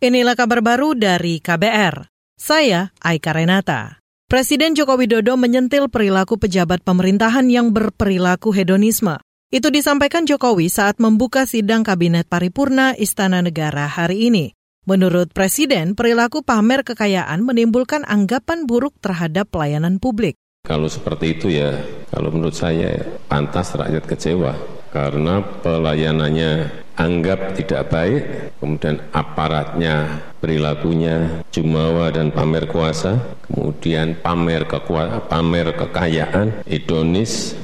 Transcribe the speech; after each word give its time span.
Inilah 0.00 0.32
kabar 0.32 0.64
baru 0.64 0.96
dari 0.96 1.44
KBR. 1.44 2.08
Saya 2.32 2.88
Aika 3.04 3.36
Renata. 3.36 4.00
Presiden 4.32 4.72
Joko 4.72 4.96
Widodo 4.96 5.36
menyentil 5.36 5.92
perilaku 5.92 6.40
pejabat 6.40 6.80
pemerintahan 6.80 7.44
yang 7.52 7.68
berperilaku 7.76 8.48
hedonisme. 8.48 9.20
Itu 9.52 9.68
disampaikan 9.68 10.24
Jokowi 10.24 10.72
saat 10.72 10.96
membuka 11.04 11.44
sidang 11.44 11.84
Kabinet 11.84 12.32
Paripurna 12.32 12.96
Istana 12.96 13.44
Negara 13.44 13.92
hari 13.92 14.32
ini. 14.32 14.56
Menurut 14.88 15.36
Presiden, 15.36 15.92
perilaku 15.92 16.40
pamer 16.40 16.80
kekayaan 16.80 17.44
menimbulkan 17.44 18.00
anggapan 18.08 18.64
buruk 18.64 18.96
terhadap 19.04 19.52
pelayanan 19.52 20.00
publik. 20.00 20.40
Kalau 20.64 20.88
seperti 20.88 21.36
itu 21.36 21.52
ya, 21.52 21.76
kalau 22.08 22.32
menurut 22.32 22.56
saya 22.56 23.20
pantas 23.28 23.76
rakyat 23.76 24.08
kecewa 24.08 24.80
karena 24.96 25.44
pelayanannya 25.60 26.88
anggap 27.00 27.56
tidak 27.56 27.88
baik, 27.88 28.22
kemudian 28.60 29.00
aparatnya 29.16 30.20
perilakunya 30.36 31.40
jumawa 31.48 32.12
dan 32.12 32.28
pamer 32.28 32.68
kuasa, 32.68 33.40
kemudian 33.48 34.20
pamer 34.20 34.68
kekuasaan, 34.68 35.24
pamer 35.24 35.72
kekayaan, 35.72 36.60
hedonis. 36.68 37.56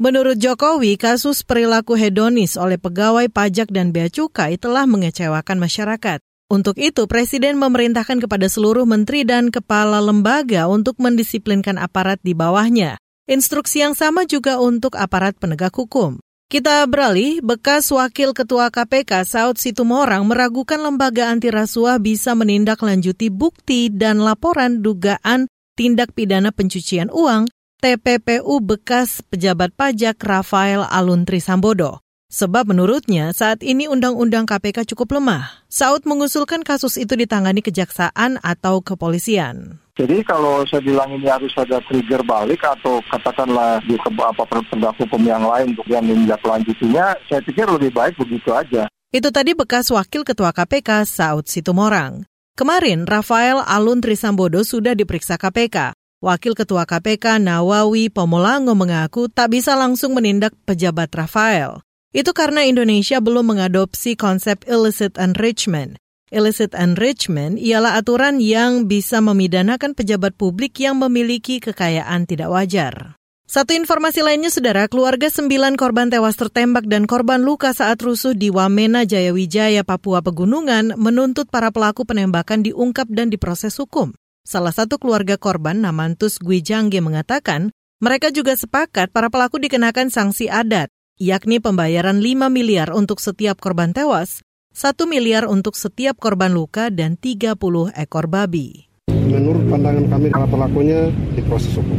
Menurut 0.00 0.40
Jokowi, 0.40 0.96
kasus 0.96 1.44
perilaku 1.44 1.98
hedonis 1.98 2.56
oleh 2.56 2.80
pegawai 2.80 3.28
pajak 3.28 3.68
dan 3.68 3.92
bea 3.92 4.08
cukai 4.08 4.56
telah 4.56 4.88
mengecewakan 4.88 5.58
masyarakat. 5.58 6.22
Untuk 6.48 6.80
itu, 6.80 7.04
Presiden 7.04 7.60
memerintahkan 7.60 8.24
kepada 8.24 8.48
seluruh 8.48 8.88
menteri 8.88 9.28
dan 9.28 9.52
kepala 9.52 10.00
lembaga 10.00 10.64
untuk 10.64 10.96
mendisiplinkan 10.96 11.76
aparat 11.76 12.16
di 12.24 12.32
bawahnya. 12.32 12.96
Instruksi 13.28 13.84
yang 13.84 13.92
sama 13.92 14.24
juga 14.24 14.56
untuk 14.56 14.96
aparat 14.96 15.36
penegak 15.36 15.76
hukum. 15.76 16.16
Kita 16.48 16.80
beralih, 16.88 17.44
bekas 17.44 17.92
Wakil 17.92 18.32
Ketua 18.32 18.72
KPK 18.72 19.28
Saud 19.28 19.60
Situmorang 19.60 20.24
meragukan 20.24 20.80
lembaga 20.80 21.28
anti 21.28 21.52
rasuah 21.52 22.00
bisa 22.00 22.32
menindaklanjuti 22.32 23.28
bukti 23.28 23.92
dan 23.92 24.24
laporan 24.24 24.80
dugaan 24.80 25.44
tindak 25.76 26.16
pidana 26.16 26.48
pencucian 26.48 27.12
uang 27.12 27.52
TPPU 27.84 28.64
bekas 28.64 29.20
pejabat 29.28 29.76
pajak 29.76 30.16
Rafael 30.24 30.88
Aluntri 30.88 31.44
Sambodo. 31.44 32.07
Sebab 32.28 32.68
menurutnya 32.68 33.32
saat 33.32 33.64
ini 33.64 33.88
Undang-Undang 33.88 34.44
KPK 34.44 34.84
cukup 34.92 35.16
lemah. 35.16 35.64
Saud 35.72 36.04
mengusulkan 36.04 36.60
kasus 36.60 37.00
itu 37.00 37.16
ditangani 37.16 37.64
kejaksaan 37.64 38.36
atau 38.44 38.84
kepolisian. 38.84 39.80
Jadi 39.96 40.20
kalau 40.28 40.60
saya 40.68 40.84
bilang 40.84 41.08
ini 41.16 41.24
harus 41.24 41.48
ada 41.56 41.80
trigger 41.88 42.20
balik 42.20 42.60
atau 42.60 43.00
katakanlah 43.08 43.80
di 43.88 43.96
apa 43.96 44.44
penegak 44.44 44.92
hukum 45.00 45.24
yang 45.24 45.40
lain 45.40 45.72
untuk 45.72 45.88
yang 45.88 46.04
menindaklanjutinya, 46.04 47.16
saya 47.32 47.40
pikir 47.40 47.64
lebih 47.64 47.96
baik 47.96 48.20
begitu 48.20 48.52
aja. 48.52 48.84
Itu 49.08 49.32
tadi 49.32 49.56
bekas 49.56 49.88
Wakil 49.88 50.20
Ketua 50.20 50.52
KPK 50.52 51.08
Saud 51.08 51.48
Situmorang. 51.48 52.28
Kemarin, 52.60 53.08
Rafael 53.08 53.64
Alun 53.64 54.04
Trisambodo 54.04 54.60
sudah 54.68 54.92
diperiksa 54.92 55.40
KPK. 55.40 55.96
Wakil 56.20 56.52
Ketua 56.52 56.84
KPK 56.84 57.40
Nawawi 57.40 58.12
Pomolango 58.12 58.76
mengaku 58.76 59.32
tak 59.32 59.56
bisa 59.56 59.80
langsung 59.80 60.12
menindak 60.12 60.52
pejabat 60.68 61.08
Rafael. 61.08 61.87
Itu 62.08 62.32
karena 62.32 62.64
Indonesia 62.64 63.20
belum 63.20 63.52
mengadopsi 63.52 64.16
konsep 64.16 64.64
illicit 64.64 65.20
enrichment. 65.20 66.00
Illicit 66.32 66.72
enrichment 66.72 67.60
ialah 67.60 68.00
aturan 68.00 68.40
yang 68.40 68.88
bisa 68.88 69.20
memidanakan 69.20 69.92
pejabat 69.92 70.36
publik 70.36 70.80
yang 70.80 71.00
memiliki 71.00 71.60
kekayaan 71.60 72.24
tidak 72.24 72.48
wajar. 72.52 73.16
Satu 73.48 73.72
informasi 73.72 74.20
lainnya, 74.20 74.52
saudara, 74.52 74.92
keluarga 74.92 75.32
sembilan 75.32 75.80
korban 75.80 76.12
tewas 76.12 76.36
tertembak 76.36 76.84
dan 76.84 77.08
korban 77.08 77.40
luka 77.40 77.72
saat 77.72 77.96
rusuh 78.04 78.36
di 78.36 78.52
Wamena, 78.52 79.08
Jayawijaya, 79.08 79.88
Papua 79.88 80.20
Pegunungan 80.20 80.92
menuntut 81.00 81.48
para 81.48 81.72
pelaku 81.72 82.04
penembakan 82.04 82.60
diungkap 82.60 83.08
dan 83.08 83.32
diproses 83.32 83.72
hukum. 83.80 84.12
Salah 84.44 84.72
satu 84.72 85.00
keluarga 85.00 85.40
korban, 85.40 85.80
Namantus 85.80 86.36
Gwijangge, 86.40 87.00
mengatakan 87.00 87.72
mereka 88.04 88.28
juga 88.28 88.52
sepakat 88.52 89.16
para 89.16 89.32
pelaku 89.32 89.56
dikenakan 89.56 90.12
sanksi 90.12 90.52
adat, 90.52 90.92
yakni 91.18 91.58
pembayaran 91.58 92.22
5 92.22 92.46
miliar 92.46 92.94
untuk 92.94 93.18
setiap 93.18 93.58
korban 93.58 93.90
tewas 93.90 94.46
1 94.70 94.94
miliar 95.10 95.50
untuk 95.50 95.74
setiap 95.74 96.14
korban 96.22 96.54
luka 96.54 96.94
dan 96.94 97.18
30 97.18 97.58
ekor 97.98 98.30
babi. 98.30 98.86
Menurut 99.10 99.66
pandangan 99.66 100.06
kami 100.06 100.30
para 100.30 100.46
pelakunya 100.46 101.10
diproses 101.34 101.74
hukum. 101.74 101.98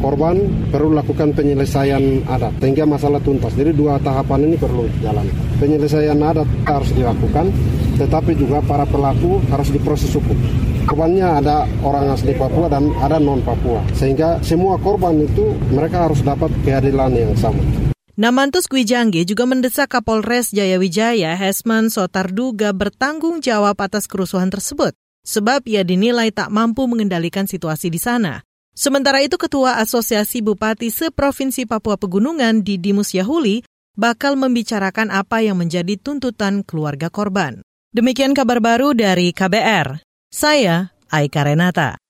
Korban 0.00 0.40
perlu 0.72 0.96
lakukan 0.96 1.36
penyelesaian 1.36 2.24
adat 2.24 2.56
sehingga 2.60 2.88
masalah 2.88 3.20
tuntas. 3.20 3.52
Jadi 3.52 3.76
dua 3.76 4.00
tahapan 4.00 4.48
ini 4.48 4.56
perlu 4.56 4.88
jalan. 5.04 5.28
Penyelesaian 5.60 6.16
adat 6.16 6.48
harus 6.64 6.90
dilakukan, 6.96 7.52
tetapi 8.00 8.32
juga 8.36 8.64
para 8.64 8.88
pelaku 8.88 9.44
harus 9.52 9.68
diproses 9.68 10.08
hukum. 10.16 10.36
Korbannya 10.88 11.44
ada 11.44 11.64
orang 11.84 12.12
asli 12.12 12.32
Papua 12.36 12.68
dan 12.72 12.92
ada 13.00 13.20
non 13.20 13.44
Papua, 13.44 13.84
sehingga 13.92 14.40
semua 14.40 14.80
korban 14.80 15.20
itu 15.20 15.52
mereka 15.72 16.08
harus 16.08 16.20
dapat 16.24 16.48
keadilan 16.64 17.12
yang 17.12 17.32
sama. 17.36 17.60
Namantus 18.14 18.70
Gwijangge 18.70 19.26
juga 19.26 19.42
mendesak 19.42 19.90
Kapolres 19.90 20.54
Jayawijaya 20.54 21.34
Hesman 21.34 21.90
Sotarduga 21.90 22.70
bertanggung 22.70 23.42
jawab 23.42 23.74
atas 23.82 24.06
kerusuhan 24.06 24.54
tersebut, 24.54 24.94
sebab 25.26 25.66
ia 25.66 25.82
dinilai 25.82 26.30
tak 26.30 26.46
mampu 26.54 26.86
mengendalikan 26.86 27.50
situasi 27.50 27.90
di 27.90 27.98
sana. 27.98 28.46
Sementara 28.70 29.18
itu 29.18 29.34
Ketua 29.34 29.82
Asosiasi 29.82 30.46
Bupati 30.46 30.94
Seprovinsi 30.94 31.66
Papua 31.66 31.98
Pegunungan 31.98 32.62
Didimus 32.62 33.18
Yahuli 33.18 33.66
bakal 33.98 34.38
membicarakan 34.38 35.10
apa 35.10 35.42
yang 35.42 35.58
menjadi 35.58 35.98
tuntutan 35.98 36.62
keluarga 36.62 37.10
korban. 37.10 37.66
Demikian 37.90 38.30
kabar 38.30 38.62
baru 38.62 38.94
dari 38.94 39.34
KBR. 39.34 39.98
Saya 40.30 40.94
Aika 41.10 41.42
Renata. 41.42 42.03